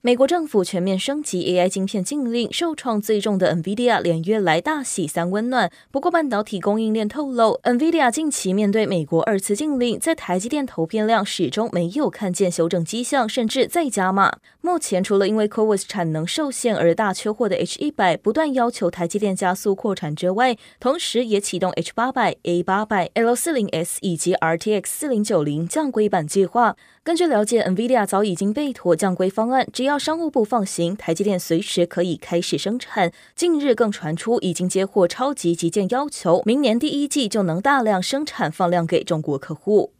[0.00, 5.72] 美国政府全面升级 AI 晶片禁令，受创最重的 NVIDIA 连月来大喜三温暖。
[5.90, 14.38] 不过，半导体供应链透露，NVIDIA 近期面对美国二次禁令，在台积电投片量始终没有看见修正迹象，甚至在加码。
[14.68, 26.76] 目前，除了因为 CoWoS 产能受限而大缺货的 H100 不断要求台积电加速扩产之外，同时也启动 H800、A800、L40S 以及 RTX 4090降规版计划。
[27.02, 33.10] 根据了解，NVIDIA 早已经备妥降规方案，只要商务部放行，台积电随时可以开始生产。
[33.34, 39.94] 近日更传出已经接获超级急件要求，明年第一季就能大量生产放量给中国客户。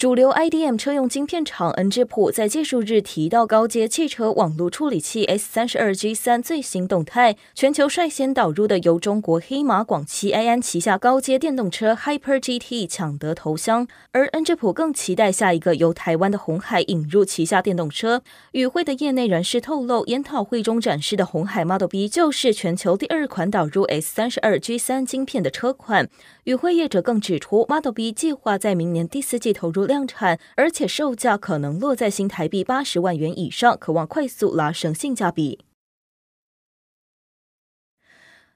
[0.00, 18.22] 主流 IDM 车用晶片厂恩智浦在技术日提到高阶汽车网络处理器 S32G3 最新动态，全球率先导入的由中国黑马广汽埃安旗下高阶电动车 Hyper GT 抢得头香，而恩智浦更期待下一个由台湾的红海引入旗下电动车。
[18.52, 26.08] 与会的业内人士透露，研讨会中展示的红海 Model B 就是全球第二款导入 S32G3 晶片的车款。
[26.44, 35.64] 与会业者更指出，Model B 计划在明年第四季投入量产，而且售价可能落在新台币八十万元以上，渴望快速拉升性价比。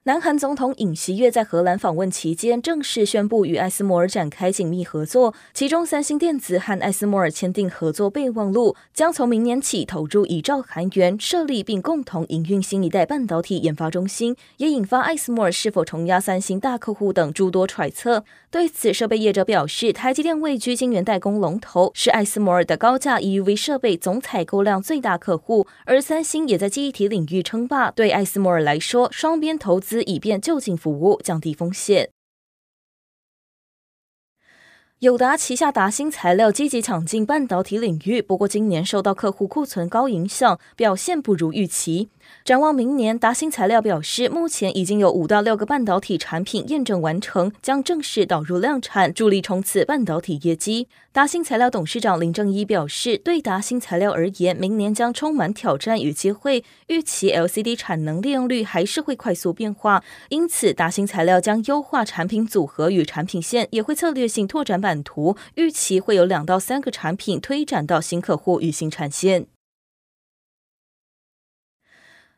[0.06, 5.32] 南韩总统尹锡悦在荷兰访问期间，正式宣布与艾斯摩尔展开紧密合作。
[5.54, 18.24] 其中，三星电子和艾斯摩尔签订合作备忘录，将从明年起投入一兆韩元，设立并共同营运新一代半导体研发中心，也引发艾斯摩尔是否重压三星大客户等诸多揣测。
[18.50, 27.90] 对此，设备业者表示，台积电位居晶圆代工龙头，是艾斯摩尔的高价 EUV 设备总采购量最大客户，而三星也在记忆体领域称霸。
[27.90, 29.93] 对艾斯摩尔来说，双边投资。
[30.02, 32.10] 以便就近服务，降低风险。
[35.00, 42.08] 友达旗下达新材料积极抢进半导体领域，不过今年受到客户库存高影响，表现不如预期。
[42.42, 50.88] 展望明年，达新材料表示，目前已经有五到六个半导体产品验证完成，将正式导入量产，助力冲刺半导体业绩。
[51.12, 69.46] 达新材料董事长林正一表示，对达新材料而言，明年将充满挑战与机会，预期 LCD 产能利用率还是会快速变化，因此达新材料将优化产品组合与产品线，也会策略性拓展版图，预期会有两到三个产品推展到新客户与新产线。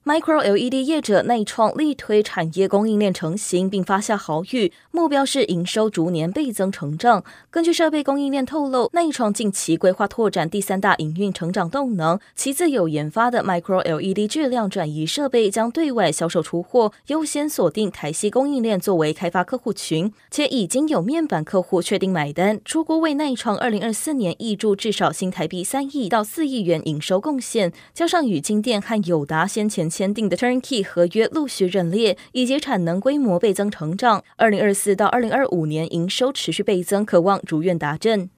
[0.06, 7.24] Micro LED 业者錼创力推产业供应链成型，并发下豪语，目标是营收逐年倍增成长。
[7.50, 29.90] 根据设备供应链透露，内创近期规划拓展第三大营运成长动能，其自有研发的 Micro LED 质量转移设备将对外销售出货，优先锁定台系供应链作为开发客户群，且已经有面板客户确定买单，出锅为錼创二零二四年挹注至少新台币三亿到四亿元营收贡献，加上与晶电和友达先前。
[29.96, 38.28] 签订的 Turnkey 合约陆续认列，以及产能规模倍增成长，二零二四到二零二五年营收持续倍增，可望如愿达阵。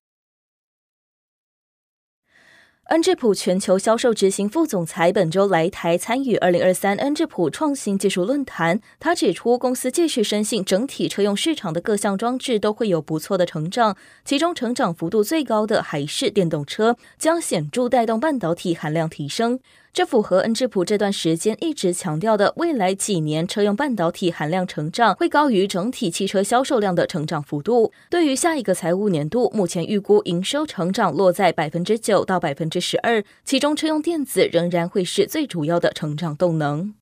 [2.85, 8.81] 恩智浦全球销售执行副总裁本周来台参与二零二三恩智浦创新技术论坛。
[8.99, 13.95] 他指出，公司继续深信整体车用市场的各项装置都会有不错的成长，
[14.25, 19.61] 其中成长幅度最高的还是电动车，将显著带动半导体含量提升。
[19.99, 27.91] 这符合恩智浦这段时间一直强调的，未来几年车用半导体含量成长会高于整体汽车销售量的成长幅度。
[28.09, 36.95] 对于下一个财务年度，目前预估营收成长落在百分之九到百分之十二，其中车用电子仍然会是最主要的成长动能。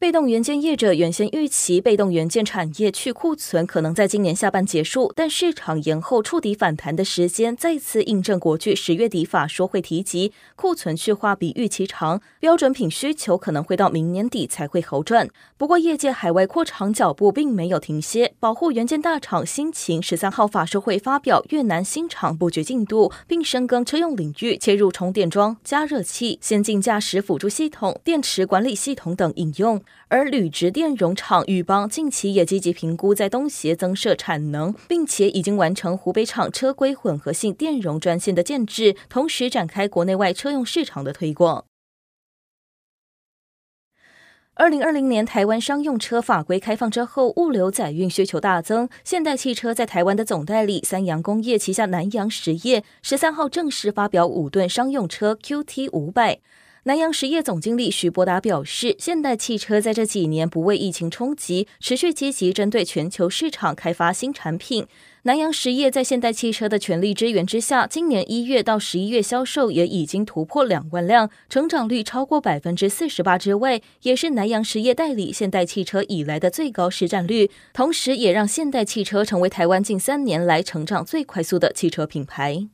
[0.00, 15.28] 被动元件业者原先预期被动元件产业去库存可能在今年下半结束，但市场延后触底反弹的时间再次印证国巨十月底法说会提及库存去化比预期长，标准品需求可能会到明年底才会好转。
[15.58, 29.78] 不过业界海外扩厂脚步并没有停歇，保护元件大厂欣勤十三号法说会发表越南新厂布局进度，并深耕车用领域，切入充电桩、加热器、先进驾驶辅助系统、电池管理系统等应用。
[30.08, 41.64] 而铝质电容厂裕邦近期也积极评估在东协增设产能，并且已经完成湖北厂车规混合性电容专线的建置，同时展开国内外车用市场的推广。
[44.54, 48.90] 二零二零年台湾商用车法规开放之后，物流载运需求大增。
[49.04, 56.40] 现代汽车在台湾的总代理三洋工业旗下南洋实业十三号正式发表五吨商用车 QT 五百。
[56.84, 64.86] 南洋实业总经理徐伯达表示，现代汽车在这几年不畏疫情冲击，持续积极针对全球市场开发新产品。
[65.24, 82.68] 南洋实业在现代汽车的全力支援之下，今年一月到十一月销售也已经突破两万辆，成长率超过百分之四十八之外，也是南洋实业代理现代汽车以来的最高市占率，同时也让现代汽车成为台湾近三年来成长最快速的汽车品牌。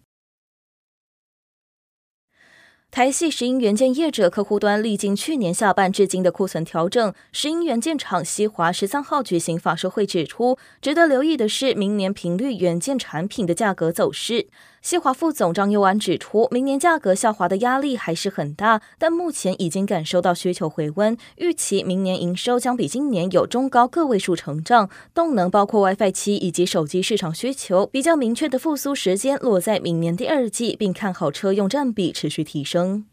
[2.97, 14.47] 台系石英元件业者客户端历经去年下半至今的库存调整，石英元件厂西华十三号举行法说会指出，值得留意的是明年频率元件产品的价格走势。
[14.87, 24.89] 西华副总张佑安指出，明年价格下滑的压力还是很大，但目前已经感受到需求回温，预期明年营收将比今年有中高个位数成长。
[25.13, 33.07] 动能包括 WiFi 七以及手机市场需求，比较明确的复苏时间落在明年第二季，并看好车用占比持续提升。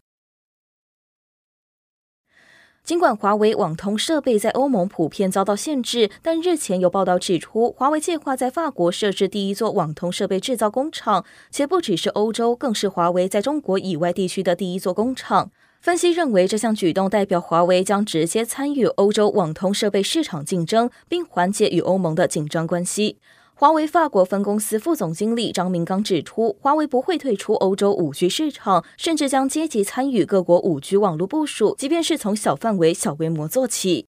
[2.83, 15.49] 尽管华为网通设备在欧盟普遍遭到限制，但日前有报道指出，华为计划在法国设置第一座网通设备制造工厂，且不只是欧洲，更是华为在中国以外地区的第一座工厂。
[15.79, 23.17] 分析认为，这项举动代表华为将直接参与欧洲网通设备市场竞争，并缓解与欧盟的紧张关系。
[23.63, 34.07] 华为法国分公司副总经理张明刚指出，华为不会退出欧洲五 G 市场，甚至将积极参与各国五 G 网络部署，即便是从小范围、小规模做起。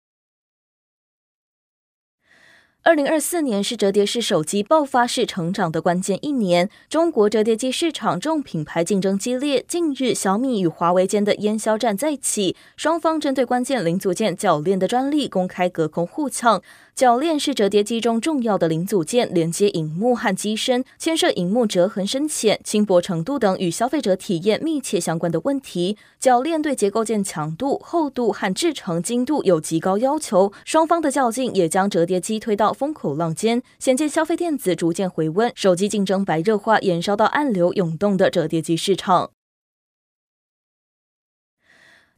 [2.85, 9.65] 二零二四年是折叠式手机爆发式成长的关键一年，中国折叠机市场重品牌竞争激烈。
[9.69, 16.61] 近日，小米与华为间的烟硝战再起，双方针对关键零组件铰链的专利公开隔空互抢。
[16.94, 25.97] 铰链是折叠机中重要的零组件，连接荧幕和机身，牵涉荧幕折痕深浅、轻薄程度等与消费者体验密切相关的问题。
[26.21, 33.62] 铰链对结构件强度、厚度和制成精度有极高要求，双方的较劲也将折叠机推到风口浪尖。
[33.79, 39.31] 显见消费电子逐渐回温，手机竞争白热化延烧到暗流涌动的折叠机市场。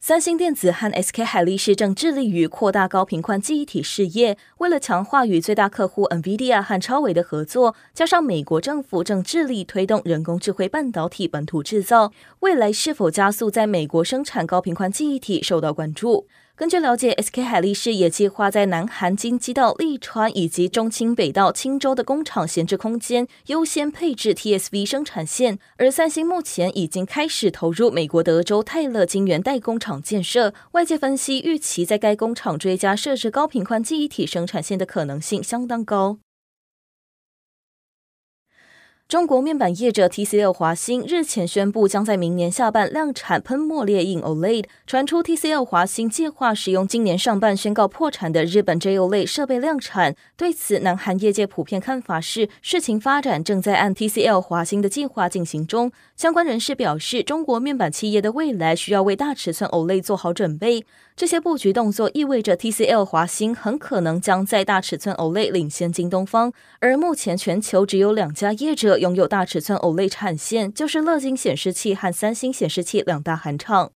[0.07, 4.37] 三星电子和 SK 海力士正致力于扩大高频宽记忆体事业。
[4.59, 12.11] 为了强化与最大客户 NVIDIA 和超维的合作，加上美国政府正致力推动人工智慧半导体本土制造，
[12.41, 16.27] 未来是否加速在美国生产高频宽记忆体受到关注。
[16.57, 30.53] 根据了解，SK 海力士也计划在南韩京畿道利川以及中青北道青州的工厂闲置空间优先配置 TSV 生产线，而三星目前已经开始投入美国德州泰勒晶圆代工厂建设。
[30.71, 36.19] 外界分析，预期在该工厂追加设置高频宽记忆体生产线的可能性相当高。
[39.07, 44.65] 中国面板业者 TCL 华星日前宣布，将在明年下半量产喷墨列印 OLED。
[44.87, 50.15] 传出 TCL 华星计划使用今年上半宣告破产的日本 JOL 设备量产。
[50.35, 55.91] 对此，南韩业界普遍看法是，事情发展正在按 TCL 华星的计划进行中。
[56.15, 60.83] 相关人士表示，中国面板企业的未来需要为大尺寸 OLED 做好准备。
[61.15, 66.51] 这些布局动作意味着 TCL 华星很可能将在大尺寸 OLED 领先京东方。
[66.79, 68.94] 而目前全球只有两家业者。
[68.97, 73.91] 拥有大尺寸 OLED 产线，就是乐金显示器和三星显示器两大韩厂。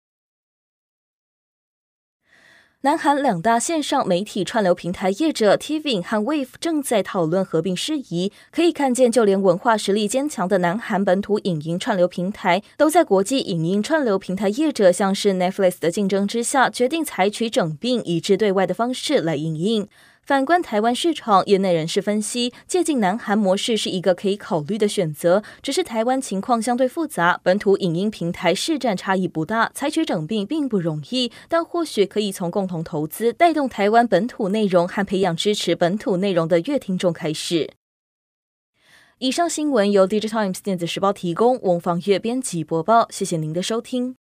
[2.82, 8.30] 南韩两大线上媒体串流平台业者 TVING 和 Wave 正在讨论合并事宜。
[8.52, 19.88] 可以看见，就连文化实力坚强的南韩本土影音串流平台，都在国际影音串流平台业者像是 Netflix 的竞争之下，决定采取整并、一致对外的方式来营运。
[20.28, 25.42] 反观台湾市场，业内人士分析，借鉴南韩模式是一个可以考虑的选择。
[25.62, 31.32] 只是台湾情况相对复杂，本土影音平台市占差异不大，采取整并并不容易。
[31.48, 37.70] 但或许可以从共同投资、带动台湾本土内容和培养支持本土内容的乐听众开始。
[39.20, 43.06] 以上新闻由 Digital Times 电子时报提供，翁方月编辑播报。
[43.08, 44.16] 谢谢您的收听。